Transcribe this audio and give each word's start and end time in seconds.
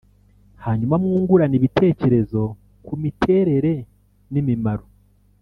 hanyuma 0.65 0.95
mwungurane 1.03 1.55
ibitekerezo 1.59 2.41
ku 2.85 2.93
miterere 3.01 3.71
n’imimaro 4.31 4.85